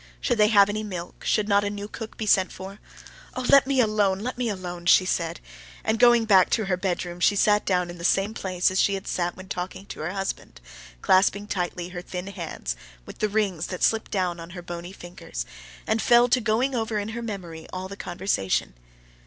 Should 0.19 0.39
they 0.39 0.47
have 0.47 0.67
any 0.67 0.81
milk? 0.81 1.23
Should 1.23 1.47
not 1.47 1.63
a 1.63 1.69
new 1.69 1.87
cook 1.87 2.17
be 2.17 2.25
sent 2.25 2.51
for?" 2.51 2.79
"Ah, 3.35 3.45
let 3.49 3.67
me 3.67 3.79
alone, 3.79 4.17
let 4.17 4.35
me 4.35 4.49
alone!" 4.49 4.87
she 4.87 5.05
said, 5.05 5.39
and 5.83 5.99
going 5.99 6.25
back 6.25 6.49
to 6.49 6.65
her 6.65 6.75
bedroom 6.75 7.19
she 7.19 7.35
sat 7.35 7.67
down 7.67 7.91
in 7.91 7.99
the 7.99 8.03
same 8.03 8.33
place 8.33 8.71
as 8.71 8.81
she 8.81 8.95
had 8.95 9.05
sat 9.07 9.37
when 9.37 9.47
talking 9.47 9.85
to 9.85 9.99
her 9.99 10.11
husband, 10.13 10.59
clasping 11.03 11.45
tightly 11.45 11.89
her 11.89 12.01
thin 12.01 12.25
hands 12.25 12.75
with 13.05 13.19
the 13.19 13.29
rings 13.29 13.67
that 13.67 13.83
slipped 13.83 14.09
down 14.09 14.39
on 14.39 14.49
her 14.57 14.63
bony 14.63 14.91
fingers, 14.91 15.45
and 15.85 16.01
fell 16.01 16.27
to 16.27 16.41
going 16.41 16.73
over 16.73 16.97
in 16.97 17.09
her 17.09 17.21
memory 17.21 17.67
all 17.71 17.87
the 17.87 17.95
conversation. 17.95 18.73